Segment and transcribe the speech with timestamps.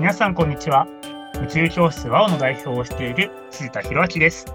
[0.00, 0.86] 皆さんこんにちは。
[1.44, 4.46] 宇宙教室 WOW の代表をしている辻田博明です。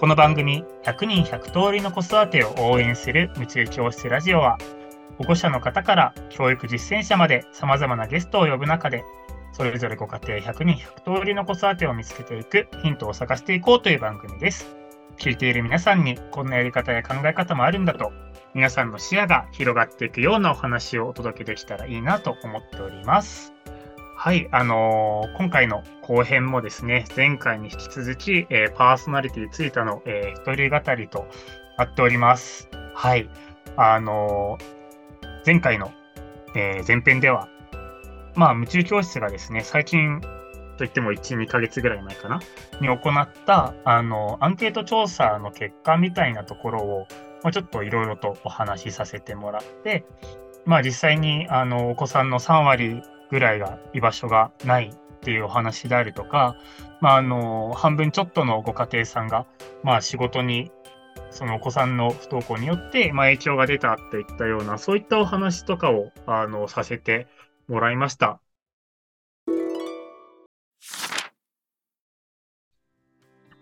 [0.00, 4.58] この番組100人100通りの子育てを応援する宇宙教室ラジオは
[5.18, 9.04] 保護者の方から教育実践者まで様々なゲストを呼ぶ中で
[9.52, 14.66] それぞれご家庭100人100通りの子育てを見つけていくヒントを探していこうという番組です。
[15.16, 18.10] 聞いている皆さんにこんなやり方や考え方もあるんだと
[18.52, 23.52] 皆さんの視野が広がっていくようなお話をお届けできたらいいなと思っております。
[24.24, 31.26] はい、あのー、今回の後編もですね、前回に引き続き、えー、パーソナリティついたの、えー、一人語りと
[31.76, 32.68] なっております。
[32.94, 33.28] はい、
[33.76, 35.90] あのー、前回の、
[36.54, 37.48] え前編では、
[38.36, 40.20] まあ、夢中教室がですね、最近
[40.76, 42.40] といっても1、2ヶ月ぐらい前かな、
[42.80, 47.06] に行った、あの、アンケート調査の結果みたいなところを、
[47.42, 50.04] まあ、ちょっといろいろとお話しさせてもらって、
[50.64, 56.54] まあ実際にあのお子さんの3割ぐらいが居場所がないっていうお話であるとか、
[57.00, 59.46] まあ、あの半分ちょっとのご家庭さんが、
[59.82, 60.70] まあ、仕事に
[61.30, 67.26] そのお子さんの不登校によって、まあ、影響が出たっていったようなそういったお話とかをあのさせて
[67.68, 68.38] もらいました。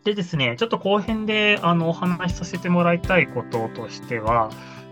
[0.03, 4.51] でですね、ちょっと後編であのお話しさせてもらいたいこととしては、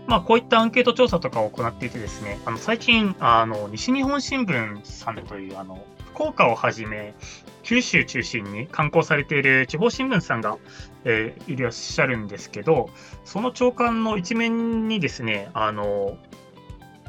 [0.09, 7.13] まあ、こういったアンケート調査とかを行っていてですね、あの最近あの、西日本新聞さんというあの福岡をはじめ、
[7.61, 10.57] 九州中心に刊行されている地方新聞さんが、
[11.05, 12.89] えー、いらっしゃるんですけど、
[13.23, 16.17] その長官の一面にですね、あの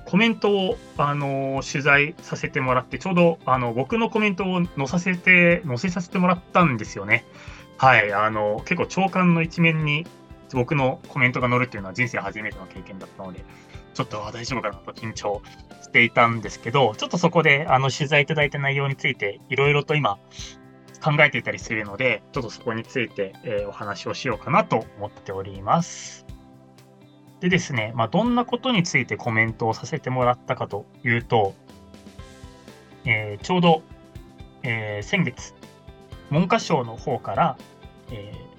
[0.04, 7.24] コメントをあの取材させてもらって、ちょうどあの僕のコメントを載させて載せさせてもらったんですよね。
[7.78, 10.06] はい、あの、結構長官の一面に
[10.52, 13.44] 僕のコメントが載るっていうのは人生初めての経験だったので、
[13.94, 15.42] ちょっと大丈夫かなと緊張
[15.82, 20.18] していたんですけど、ちょっとそこであの取材いただいた内容についていろいろと今
[21.02, 26.26] 考えていたりするので、ちょっとそこについて、え、お話をしようかなと思っております。
[27.40, 31.54] でですね、まあ、どんなことについてコメントをさせてもらったかというと、
[33.06, 33.82] えー、ちょうど、
[34.62, 35.54] えー、先月、
[36.30, 37.56] 文科省の方から、
[38.12, 38.49] えー、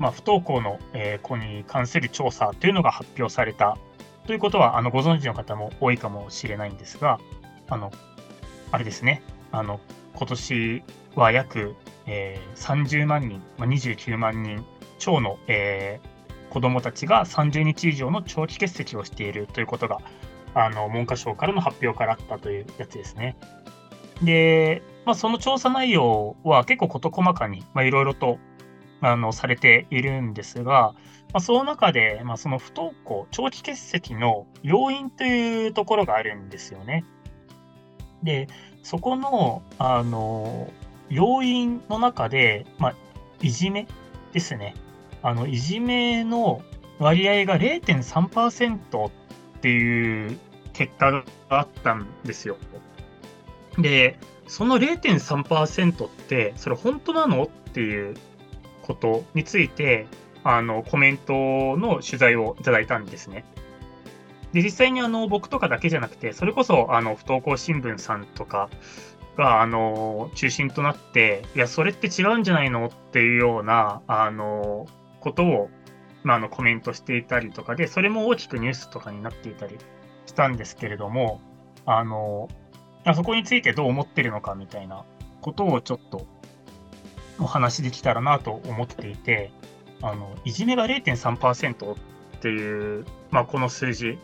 [0.00, 3.76] まあ、不登校の、え、子に関する調査というのが発表された
[4.26, 7.20] ということはあのご存知の方も多いかもしれないんですが、
[7.68, 7.92] あの
[8.72, 9.22] あれですね、
[9.52, 9.78] あの
[10.14, 10.82] 今年
[11.14, 11.74] は約、
[12.06, 14.64] えー、30万人、まあ、29万人
[14.98, 19.98] 超の、えー、子どもたちが30日以上の長期欠席をしているということが
[20.54, 23.36] あの文科省からの発表からあったというやつですね。
[24.22, 28.38] で、まあ、その調査内容は結構事細かにいろいろと
[29.00, 30.94] あのされているんですが、
[31.32, 37.04] まあ、その中で、まあ、その不登校、長期欠席の要因というところがあるんですよね。
[38.22, 38.48] で、
[38.82, 40.70] そこの、あの、
[41.08, 42.94] 要因の中で、まあ、
[43.40, 43.86] いじめ
[44.32, 44.74] ですね。
[45.22, 46.62] あの、いじめの
[46.98, 49.10] 割合が0.3%っ
[49.60, 50.38] ていう
[50.72, 52.56] 結果があったんですよ。
[53.78, 57.44] で、その0.3%って、それ本当なの？
[57.44, 58.16] っていう
[58.90, 60.06] ことについて、
[60.42, 61.32] あの、コメント
[61.76, 63.44] の取材をいただいたんですね。
[64.52, 68.68] で、実際にあの、僕とかだけじゃなくて、それこそ、あの、不登校新聞さんとか
[69.36, 74.86] が、あの、中心となって、いや、それって違うんじゃないのっていうような、あの、
[75.20, 75.70] ことを、
[76.24, 79.78] まあ、あの、コメントしていたりとかで、それも大きくニュースとかになっていたり
[80.26, 81.40] したんですけれども、
[81.86, 82.48] あの、
[83.04, 85.04] あそこについてどう思ってるのかみたいな
[85.40, 86.26] ことをちょっと
[87.40, 89.50] お話できたらなと思っていて、
[90.02, 91.96] あの、いじめが0.3%っ
[92.40, 94.18] ていう、まあ、この数字、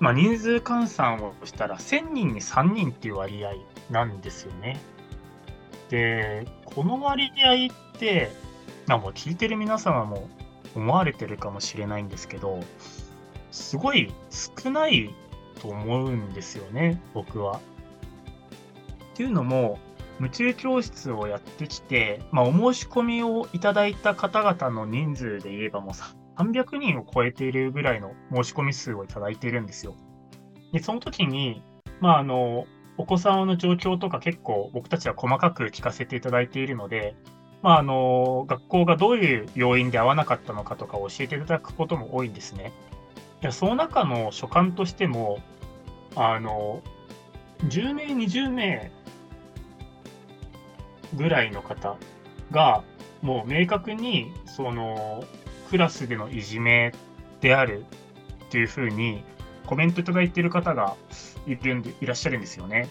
[0.00, 3.54] まあ、人数換算をしたら1000人に3人っていう割合
[3.90, 4.78] なんですよね。
[5.90, 8.30] で、この割合って、
[8.86, 10.28] まあ、もう聞いてる皆様も
[10.74, 12.60] 思われてるかもしれないんですけど、
[13.50, 15.14] すごい少ない
[15.60, 17.60] と思うんですよね、僕は。
[19.14, 19.78] っていうのも、
[20.18, 29.94] 夢中教室をやってきて、まあ、お申し込みをいただいた方々の人数で言えばもう300人を超えているぐらいの申し込み数をいただいているんですよ。
[30.72, 31.62] で、その時に、
[32.00, 32.66] まあ、あの、
[32.96, 37.14] お子さんの状況とか結構僕たちは細かく聞かせていただいているので、
[37.62, 42.72] まあ、あの、学校がどういう要因で合わなかったのかとか教えていただくことも多いんですね。
[43.40, 45.38] でその中の所感としても、
[46.16, 46.82] あの、
[47.66, 48.90] 10名、20名
[51.14, 51.96] ぐらいの方
[52.50, 52.82] が、
[53.22, 55.24] もう明確に、その、
[55.70, 56.92] クラスでのいじめ
[57.40, 57.84] である
[58.46, 59.22] っていうふうに
[59.66, 60.94] コメントいただいている方が
[61.46, 62.88] いるんでいらっしゃるんですよね。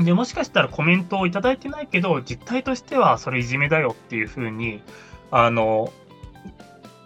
[0.00, 4.82] で、もしかしたらコメントをいただいてないけど、実態としてはそれいじめだよっていうふうに、
[5.30, 5.92] あの、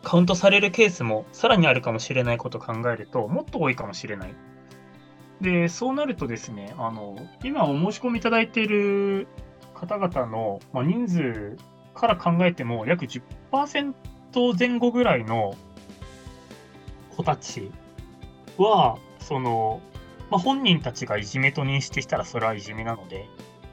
[0.02, 4.34] カウントされるケースもさらにあるかもしれないことを考えると、もっと多いかもしれない。
[5.40, 9.26] で、そうなるとですね、あの、今お申し込みいただいている
[9.76, 11.56] 方々の、まあ、人数
[11.94, 13.94] から考えても、約10%
[14.58, 15.55] 前後ぐらいの
[17.17, 17.70] 子たち
[18.58, 19.81] は、その、
[20.31, 23.28] まあ、本人たちがいじめと認識したらそれはいじめなので、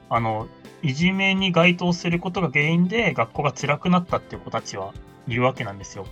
[0.10, 0.48] あの、
[0.82, 4.94] いじめに該当することが原因で学校が辛くなったっていう子たちは
[5.28, 6.06] いるわけなんですよ。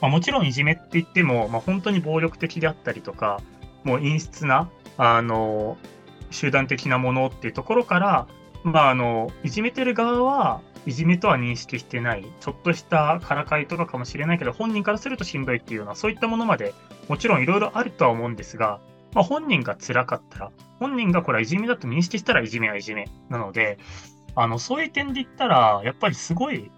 [0.00, 3.40] まあ、もちろんいじめって言っても、まあ、本当に暴力的であったりとか、
[3.84, 5.76] もう陰湿な、あの、
[6.30, 8.26] 集団的なものっていうところから、
[8.64, 16.74] まあ、あの、いじめてる側はいじめとは認識してない、ちょっとしたからかいとかかもしれないけど、本人からするとしんどいっていうような、そういったものまで、
[17.08, 18.80] もちろんいろいろあるとは思うんですが、
[19.14, 23.78] まあ、本人が辛かったら、本人がこれはいじめだと認識したらいじめはいじめなので、
[24.34, 26.70] あの、そういう点で言ったら、やっぱりすごい、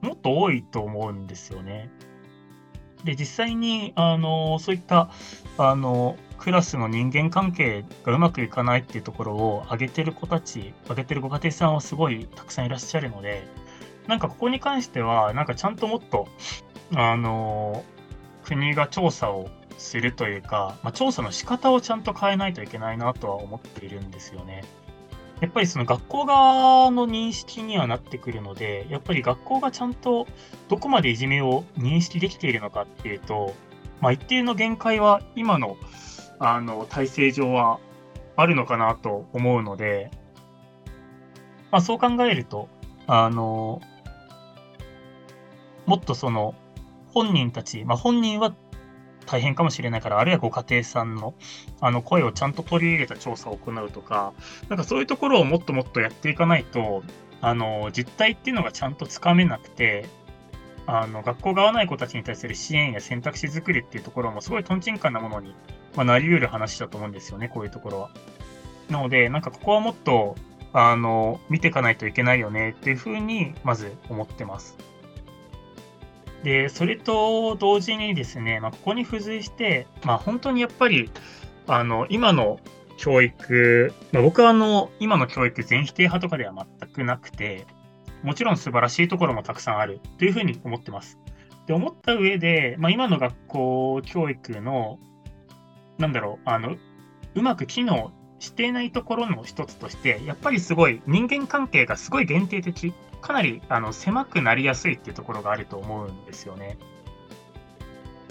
[0.00, 1.90] もっと多いと思うんですよね。
[3.04, 5.10] で、実際に、あの、そういった、
[5.58, 13.46] あの、クラスの人間関係がうまくいかないっていうところを上げてる子たち、上げてるご家庭さんはすごいたくさんいらっしゃるので、
[14.08, 16.26] なんかここに関しては、なんかちゃんともっと、
[16.96, 17.84] あの、
[18.42, 24.64] 国が調査をするというか、まあ、調査の仕方をちゃんと変えないといけないなとは思っているんですよね。
[25.40, 30.26] やっぱりその学校側の認識にはなってくるので、やっぱり学校がちゃんと
[30.68, 33.54] どこまでいじめを認識できているのかっていうと、
[34.00, 35.76] まあ、一定の限界は今の
[36.44, 37.78] あの体制上は
[38.34, 40.10] あるのかなと思うので、
[41.70, 42.68] まあ、そう考えると、
[43.06, 43.80] あの、
[45.86, 46.56] もっとその
[47.14, 48.56] 本人たち、まあ、本人は
[49.24, 51.34] 大変かもしれないから、あるいはご家庭さんの
[51.80, 54.32] あの声をちゃんと取り入れた調査を行うとか、
[54.68, 57.04] なんかそういうところをもっともっとやっていかないと、
[57.40, 60.06] あの実態っていうのがちゃんとつかめなくて、
[60.86, 65.54] あの学校が合わない子たちに対する支援や選択肢作りっていうところもすごいとんちんかんなものに、
[65.94, 68.10] まあ、なり得る話だと思うんですよね、こういうところは。
[68.90, 70.36] なので、なんかここはもっと
[70.72, 74.76] あの見ていかないといけないよねっていうふうにまず思ってます。
[76.42, 81.10] で、それと同時にですね、まあ、ここに付随して、まあ、本当にやっぱり、
[81.68, 82.58] あの、今の
[82.96, 87.66] 教育、まあ、僕はあの、今の教育全否定派とかでは全くなくて、
[88.22, 91.18] もちろん素晴らしいところもたくさんあるというふうに思ってます。
[91.66, 94.98] で、思った上で、まあ、今の学校教育の、
[95.98, 96.76] なんだろう、あの、
[97.34, 102.92] うまく機能していないところの一つとして、やっぱりすごい人間関係がすごい限定的。
[103.20, 106.76] かなりあの狭くなりやすいっていうところがあると思うんですよね。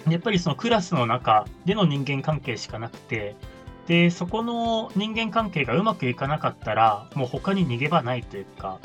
[0.09, 3.35] やっぱりそのクラスの中での人間関係しかなくて、
[3.87, 8.79] で、そこの人間関係がうまくいかなかったら、もう他に逃げ場ないというか、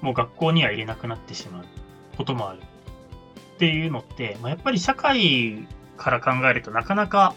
[0.00, 1.64] もう学校には入れなくなってしまう
[2.16, 2.60] こともある。
[3.54, 5.66] っていうのって、まあ、やっぱり社会
[5.96, 7.34] から考えるとなかなか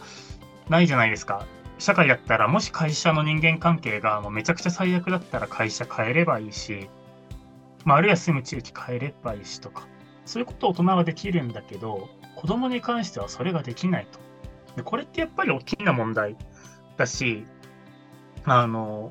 [0.70, 1.46] ないじゃないですか。
[1.78, 6.90] 社会だったら、もし会社の人間関係がもうめちゃくちゃ最悪だったら会社変えればいいし、
[7.84, 9.88] まあ、あるいは住む地域変えればいいしとか、
[10.26, 14.20] そういうことを大人はできるんだけど、子供に関してはそれができないと。
[14.76, 16.36] でこれってやっぱり大きな問題
[16.98, 17.46] だし、
[18.46, 19.10] あの、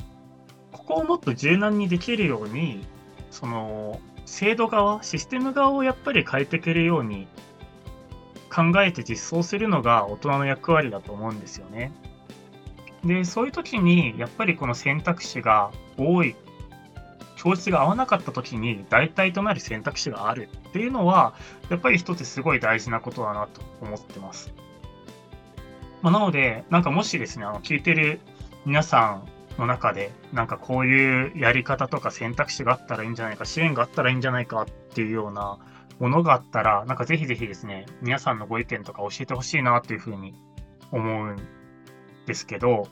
[0.72, 2.86] ここをもっと柔軟にできるように、
[3.30, 7.28] その、制度側、システム側をやっぱり変えていけるように
[8.54, 11.90] 考えて実装するのが大人の役割だと思うんですよね。
[13.04, 16.36] で、そういう時に、やっぱりこの選択肢が多い
[17.36, 21.34] 教室が合わなかった時に代替となる選択肢があるっていうのは、
[21.68, 24.54] やっぱり一つすごい大事なことだなと思ってます。
[26.00, 28.20] まあ、なので、なんかもしですね、あの聞いてる
[28.64, 29.20] 皆さ
[29.58, 35.58] んの中で、なんかこういうやり方とか選択肢があったらいいんじゃないか、支援があったらいいんじゃないかっていうような
[35.98, 40.34] ものがあったら、なんかぜひぜひですね、皆さんのご意見とか教えてほしいなというふうに
[40.90, 41.36] 思うん
[42.26, 42.88] ですけど、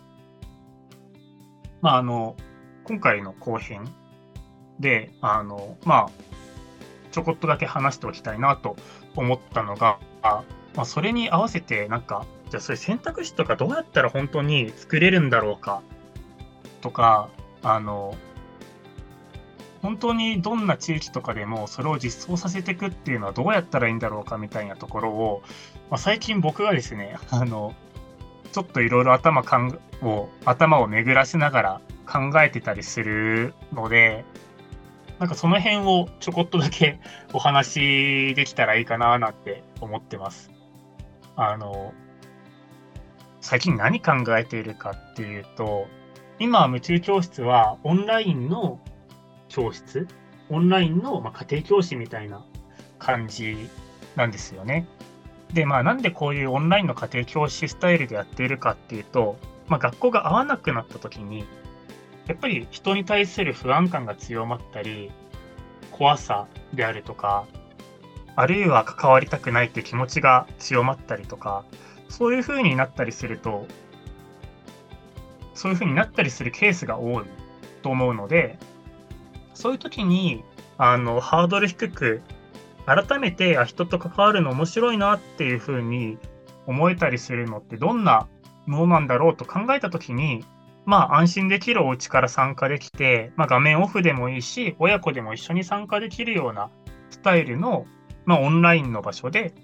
[1.80, 2.36] まあ、あの、
[2.84, 3.84] 今回の後編
[4.78, 6.10] で、あの、まあ、
[7.10, 8.76] ちょこっとだけ話しておきたいなと
[9.16, 10.44] 思ったのが、ま
[10.82, 15.82] あ、それに合わせて、なんか、じゃあそういう選択肢とかどうやったら本当に作れるんだろうか
[16.80, 17.28] とか、
[17.62, 18.14] あの、
[19.82, 25.42] 本当にどんな地域とかでもそれを実装させていくっていうのはどうやったらいいんだろうかみたいなところを、
[25.90, 27.74] まあ、最近僕がですね、あの、
[28.52, 29.42] ちょっといろいろ頭
[30.02, 34.24] を、頭を巡らせながら考えてたりするので、
[35.18, 37.00] なんかその辺をちょこっとだけ
[37.32, 40.50] お話できたらいいかななんて思ってます。
[41.34, 41.92] あの、
[43.40, 45.86] 最近何考えているかっていうと、
[46.38, 48.80] 今、夢中教室はオンラインの
[49.52, 50.08] 教室、
[50.50, 52.44] オンラインの、ま家庭教師みたいな
[52.98, 53.68] 感じ
[54.16, 54.86] なんですよね。
[55.52, 59.36] で、まあ、なんでこういうオンラインの家庭教師スタイルでやっているかっていうと、
[59.68, 61.44] まあ、学校が合わなくなった時に、
[62.26, 65.10] やっぱり人に対する不安感が強まったり、
[65.90, 67.46] 怖さであるとか、
[68.34, 71.64] あるいは関わりたくないって気持ちが強まったりとか、
[72.08, 73.66] そういう風になったりすると、
[75.54, 77.24] そういう風になったりするケースが多い
[77.82, 78.58] と思うので、
[79.62, 80.42] そういう時に、
[80.76, 82.20] あの、ハードル低く、
[82.84, 86.18] 改めてあ人と関わるの面白いなっていう風に
[86.66, 88.26] 思えたりするのってどんな
[88.66, 90.44] ものなんだろうと考えた時に、
[90.84, 96.68] まあ安心できるお家から参加できて、まあ画面オフでもいいし、親子でも一緒に参加できるような
[97.10, 97.86] スタイルの、
[98.24, 99.54] まあオンラインの場所で、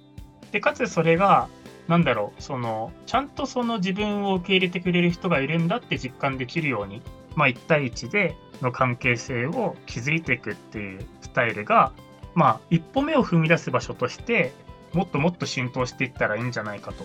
[0.52, 1.48] で、かつそれが、
[1.88, 7.02] なんだろう、その、ちゃんとその自分を受け入れてくれる人がいるんだって実感できるように、
[7.34, 11.92] まあ1対1での関係性を築いていくっていうスタイルが、
[12.34, 14.52] まあ一歩目を踏み出す場所として、
[14.92, 17.04] もっともっと浸透していったらいいんじゃないかと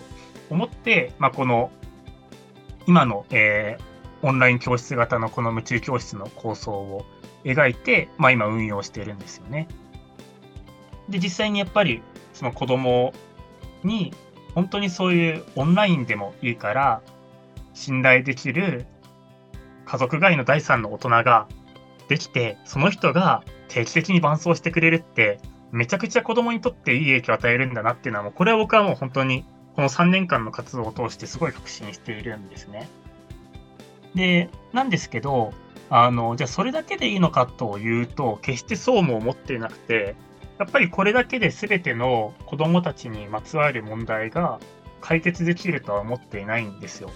[0.50, 1.70] 思って、まあこの、
[2.86, 7.04] 今の、えー、オンライン教室型のこの夢中教室の構想を
[7.44, 9.68] 描いて、まあ、今運用しているんですよね。
[11.08, 13.12] で、実際にやっぱりその子供
[13.82, 14.12] に
[14.54, 17.02] 本当にそういうオンラインでもいいから
[17.74, 18.86] 信頼できる
[19.84, 21.48] 家族外の第三の大人が
[22.08, 25.40] できて、その人が定期的に伴走してくれるって、
[25.72, 32.88] めちゃくちゃ子供にとっていい影響を与えるんだなっていうのは、もうこれは僕はもう本当にこの3年間の活動を通してすごい確信しているんですね。
[34.14, 35.52] で、なんですけど、
[35.90, 40.14] あの、じゃあそれだけでいいのかというと、決してそうも思っていなくて、
[40.58, 44.60] やっぱりこれだけで全ての子供たちにまつわる問題が
[45.00, 47.10] 解決できるとは思っていないんですよ。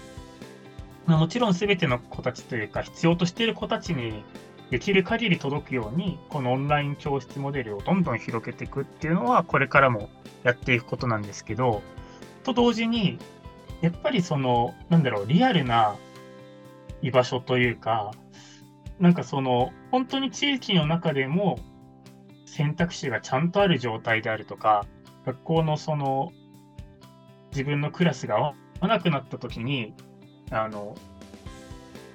[1.09, 4.23] まもちろん全ての子たちというか、必要としている子たちに
[4.69, 10.09] できる限り届くように、このオンライン教室モデルをどんどん広げていくっていうのは、これからも
[10.43, 11.81] やっていくことなんですけど、
[12.43, 13.17] と同時に、
[13.81, 15.95] やっぱりその、なんだろう、リアルな
[17.01, 18.11] 居場所というか、
[18.99, 21.59] なんかその、本当に地域の中でも
[22.45, 24.85] 選択肢がちゃんとある状態であるとか、
[25.25, 26.31] 学校のその、
[27.51, 28.53] 自分のクラスが合わ
[28.87, 29.95] なくなった時に、
[30.51, 30.95] あの、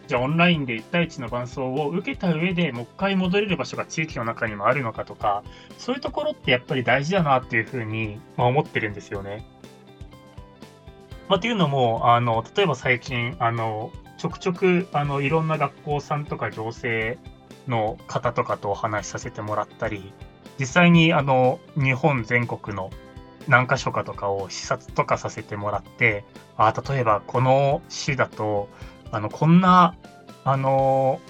[0.07, 5.43] じゃあオンラインで1対1の伴奏を受けた上でもう一回戻れる場所が地域の中にもあるのかとか、
[5.79, 9.47] そういうところってやっぱり大事だなっていうふうに、まあ、思ってるんですよね。
[11.29, 17.19] まあ、っていうのも、あの、例えば最近、あの、ちょくちょくあのいろんな学校さんとか行政
[17.67, 20.13] の方とかとお話しさせてもらったり、
[20.59, 22.91] 実際にあの日本全国の
[23.49, 26.25] 何か所かとかを視察とかさせてもらって、
[26.57, 28.69] あ例えばこの市だと、
[29.11, 29.97] あのこんな
[30.45, 31.21] あの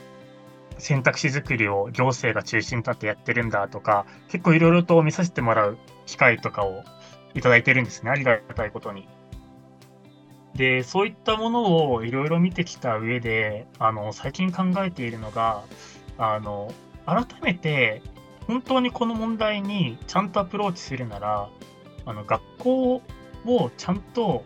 [0.79, 6.83] 選択肢作りを行政が中心に立ってやってるんだとか、結構いろいろと見させてもらう機会とかを
[7.35, 9.09] いただいてるんですね、ありがたいことに。
[10.55, 15.65] で、そういったものをいろいろ見てきた上で、あの、最近考えているのが、
[16.17, 16.73] あの、
[17.07, 18.03] 改めて、
[18.47, 21.49] 本当にこの問題にちゃんとアプローチするなら、
[22.07, 23.03] あの、学校
[23.47, 24.45] をちゃんと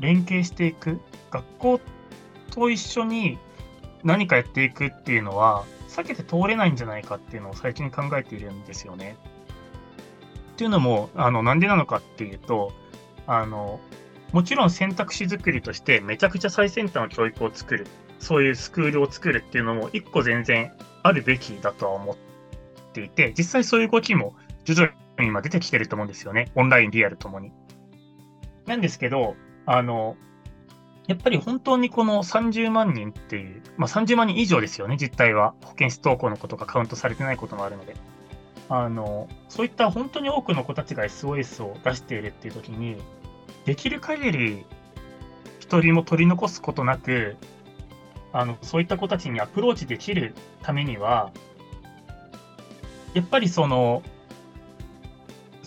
[0.00, 1.80] 連携していく、学校
[2.50, 3.38] と一緒に
[4.02, 9.16] 何かやっていくっていうのは、避けて通れないんじゃないかっていうのを最近考えているんですよね。
[10.52, 12.72] っていうのも、あの、なんでなのかっていうと、
[13.26, 13.80] あの、
[14.32, 17.86] もちろん選択肢作りとしてめちゃくちゃ最先端の教育を作る、
[18.18, 20.72] そういうスクールを作るっていうのも一個全然
[21.04, 22.16] あるべきだとは思っ
[22.92, 26.50] ていて、実際そういう動きも徐々に今出てきてると思うんですよね。
[26.54, 27.52] オンライン、リアルともに。
[28.66, 30.16] なんですけど、あの、
[31.06, 35.54] やっぱり本当にこの30万人っていう、まあ、30万人以上ですよね、実態は。
[35.62, 37.94] 保健室登校のことがカウントされてないこともあるので。
[38.68, 42.96] あの、そういった本当に多くの子たちが SOS を出しているっていう時に、
[43.66, 44.66] できる限り
[45.60, 47.36] 一人も取り残すことなく、
[48.32, 51.32] あの、そういった子たちにアプローチできるためには、
[53.14, 54.02] やっぱりその、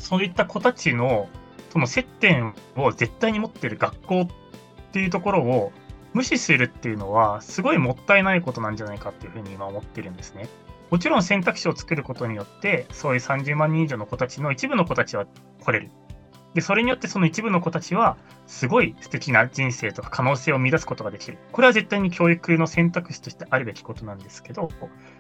[0.07, 1.27] そういった子たちの、
[1.69, 4.27] その接点を絶対に持ってる学校っ
[4.93, 5.73] ていうところを
[6.13, 10.47] 無視するっていうのは、すごいもったいないことなんじゃないかっていうふうに今思ってるんですね。
[10.91, 15.25] もちろん選択肢を作ることによって、そういう30万人以上の子たちの一部の子たちは
[15.65, 15.91] 来れる。
[16.57, 21.37] で、それによってその一部の子たちは、すごい素敵な人生とか可能性を見出すことができる。
[21.51, 24.71] これは絶対に教育の選択肢としてあるべきことなんですけど、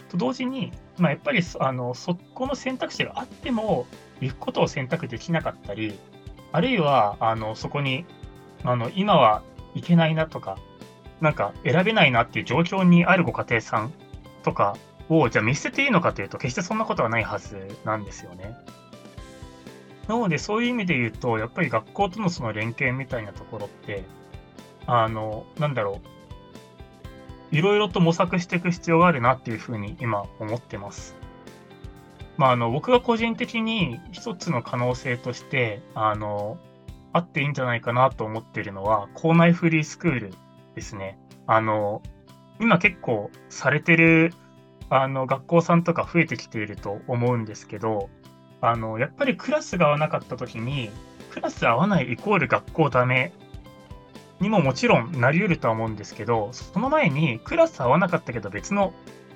[0.09, 3.85] と同時に、まあ、やっぱりあのそこの選択肢があっても、
[4.19, 5.99] 行くことを選択できなかったり、
[6.53, 8.05] あるいはあのそこに
[8.63, 9.43] あの今は
[9.75, 10.57] 行けないなとか、
[11.21, 13.93] なんか選べないなっていう状況にあるご家庭さん
[14.41, 14.75] とか
[15.07, 18.57] を、じゃあ見捨てていいのかというと、決してそんなことはないはずなんですよね。
[20.07, 24.05] なので、そういう意味で言うと、やっぱり学校とのその連携みたいなところって、
[24.85, 26.01] あの、なんだろ
[27.51, 31.15] う、いろいろと模索していく必要があるなっていうふうに今思ってます。
[32.37, 36.57] まあ、あの、僕が個人的に一つの可能性として、あの、
[37.11, 40.33] あっていいんじゃないかなと思ってるのは、校内フリースクール
[40.75, 41.17] ですね。
[41.47, 42.01] あの、
[42.59, 44.33] 今結構されてる、
[44.89, 48.09] あの、学校さんとか増えてきていると思うんですけど、
[48.61, 50.89] あの、やっぱりクラスが合わなかった時に、
[51.31, 53.31] クラス合わないイコール学校ダメ
[54.39, 58.93] にももちろんなり得るとは思うんですけど、その前にクラス合わなかったけど別の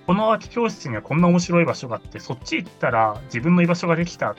[0.08, 4.36] この空き教室にはこんな面白い場所があって、そっち行ったら自分の居場所ができたっ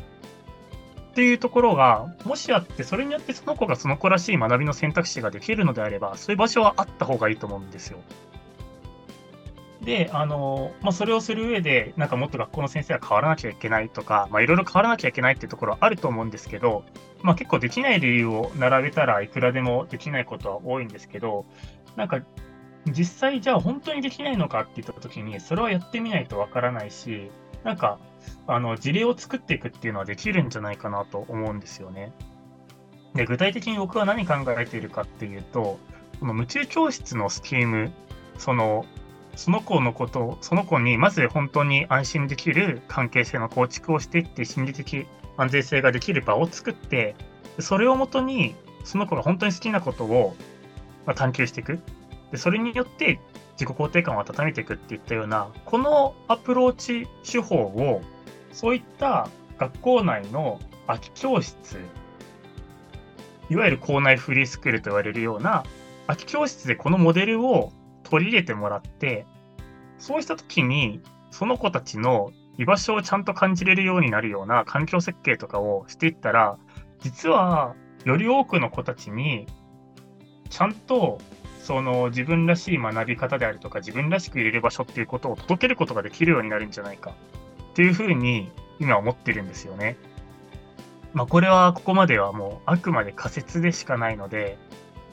[1.14, 7.98] ていうところが、もしあって、それによってその子がその子らしい学びの選択肢ができるのであれば、そういう場所はあった方がいいと思うんですよ。
[9.84, 16.84] で、あの、まあ、それをする上で、なんかもっと学校の先生は変わらなきゃいけないとか、まあ、いろいろ変わらなきゃいけないっていうところはあると思うんですけど、
[17.22, 21.46] まあ、結構できない理由を並べたらいくらでもできないことは多いんですけど、
[21.96, 22.20] なんか、
[22.86, 27.30] 実際じゃあ本当にできないのかって言った時に、それはやってみないとわからないし、
[27.64, 27.98] なんか、
[28.46, 32.12] あの、事例を作っていくっていうのはできるんじゃないかなと思うんですよね。
[33.14, 35.78] で、具体的に僕は何考えているかっていうと、
[36.18, 37.92] この夢中教室のスキーム、
[38.38, 38.84] その、
[39.36, 47.14] その子のことを、その子にまず本当に安心できる関係性の構築をしていって、心理的安全性ができる場を作って、
[47.58, 50.36] それをもとに、その子が本当に好きなことを
[51.14, 51.80] 探求していく。
[52.30, 53.20] でそれによって
[53.58, 58.02] 自己肯定感を温めていくっていったような、このアプローチ手法を、
[58.52, 61.78] そういった学校内の空き教室、
[63.50, 65.64] いわゆる校内フリースクールと言われるような
[66.06, 67.72] 空き教室でこのモデルを
[68.04, 69.26] 取り入れてもらって、
[70.02, 76.58] そうした時に、その子たちの居場所をちゃんと感じれるようになるような環境設計とかをしていったら、
[76.98, 79.46] 実はより多くの子たちに、
[80.50, 81.18] ちゃんと
[81.60, 87.12] その自分らしい学び方であるとか、自分らしく入れる場所っていうことを届けることができるようになるんじゃないか
[87.70, 89.96] っていうふうに今思ってるんですよね。
[91.12, 94.58] まあ、これはここまではもうあくまで仮説でしかないので、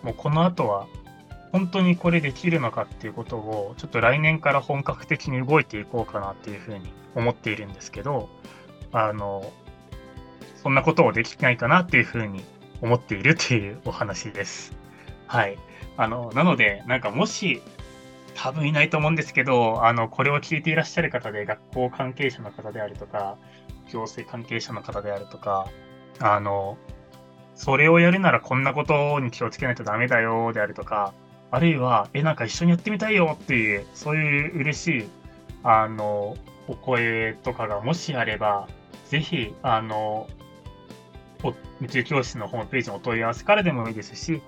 [0.02, 0.88] もうこの後は
[1.52, 8.30] 本当にこれできるのかっていうことを、ちょっと来年から本格的に動いていこうかなっていうふうに思っているんですけど、
[8.92, 9.52] あの、
[10.56, 12.44] そんなことをできないかなっていうふうに
[12.82, 14.76] 思っているというお話です。
[15.28, 15.58] はい。
[15.98, 17.62] あの、なので、なんかもし、
[18.36, 23.38] 多分いないと思うんですけど、あの、これを聞いていらっしゃる方で、学校関係者の方であるとか、
[23.92, 25.68] 行政関係者の方であるとか、
[26.20, 26.78] あの、
[27.56, 31.14] それをやるならこんなことに気をつけないとダメだよであるとか、
[31.52, 35.10] あるいは、え、なんか一緒にやってみたいよっていう、そういう嬉しい、
[35.64, 38.68] あの、お声とかがもしあれば、
[39.10, 40.28] ぜひ、あの、
[41.82, 44.42] 宇宙教室のホームページのお問い合わせからでもいいですし、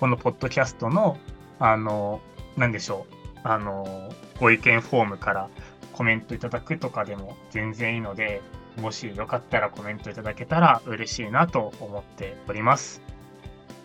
[0.00, 1.18] このポッドキャストの、
[1.58, 2.20] あの、
[2.56, 5.48] なんでしょう、あの、ご意見フォームから
[5.92, 8.40] コメントいただくとかでも全然いいので、
[8.80, 13.02] もしよかったらコメントいただけたら嬉しいなと思っております。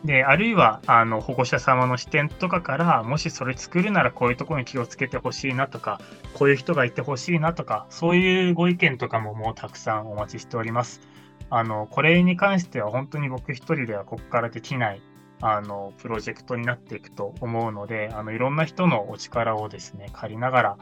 [0.03, 6.01] で、あるいは、あの、保護者様の視点とかから、もしそれ作るならこういうところに気をつけてほしいなとか、
[6.33, 11.01] こういう人がいてほしいなとか、そういうご意見とかももうたくさんお待ちしております。
[11.49, 15.01] あの、これに関しては本当に僕一人ではここからできない、
[15.39, 20.77] あの、プロジェクトになっていくと思うので、あの、いろんな人のお力をですね、借りながら、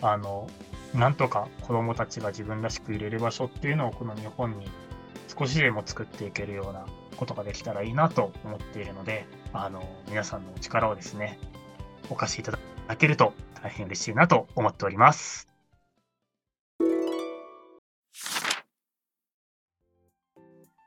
[0.00, 0.48] あの、
[0.94, 4.66] なんとか子供たちが自分らしく入れる場所っていうのをこの日本に
[5.38, 11.38] 少しでも作っていけるようなことができたらいいなと思っているので、あの、皆さんのお力をですね、
[12.10, 12.58] お貸しいただ
[12.96, 15.48] けると大変嬉しいなと思っております。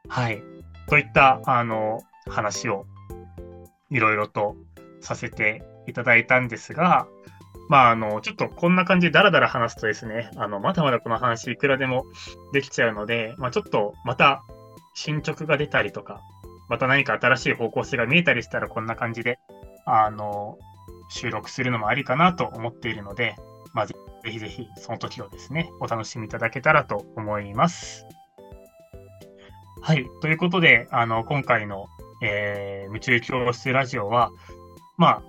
[0.07, 0.41] はい。
[0.87, 2.85] といった、あの、話を
[3.89, 4.55] いろいろと
[5.01, 7.07] させていただいたんですが、
[7.69, 12.05] まあ、あの、ちょっとこんな感じでダラダラ話すとですね、あの、まだまだこの話いくらでも
[12.53, 14.43] できちゃうので、まあ、ちょっとまた
[14.93, 16.21] 進捗が出たりとか、
[16.67, 19.39] また何か新しい方向性が見えたりしたらこんな感じで、
[19.85, 20.57] あの、
[21.09, 23.35] 収録するのもありかなと思っているので、
[23.73, 28.05] まあ、ぜひぜひその時をですね、お楽しみいただけたらと思います。
[29.81, 30.05] はい。
[30.21, 31.85] ということで、あの、今回の、
[32.23, 34.31] えー、夢中教室ラジオは、
[34.97, 35.23] まあ、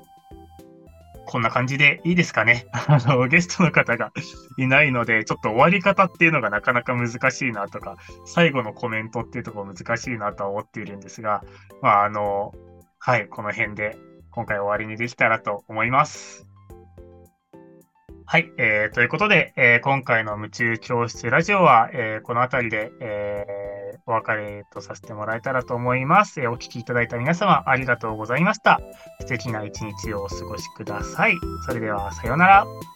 [1.27, 2.67] こんな感じでいいですかね。
[2.89, 4.12] あの、ゲストの方が
[4.57, 11.43] いないので、ちょっと終わり方っていうのがなかなか難しいなとか、最後のコメントっていうところ難しいなとは思っているんですが、
[11.83, 12.53] まあ、あの、
[12.99, 13.97] はい、この辺で
[14.31, 16.56] 今回終わりにできたらと思います。
[18.29, 26.41] はい、えー、ということで、えー、今回の夢中教室ラジオは、えー、この辺りで、えー、お別れとさせてもらえたらと思います。
[26.41, 28.81] えー、お聞きいただいた皆様ありがとうございました。
[29.21, 31.37] 素敵な一日をお過ごしください。
[31.67, 32.95] それでは、さようなら。